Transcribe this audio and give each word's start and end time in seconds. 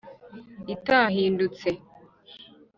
itahindutse 0.73 1.69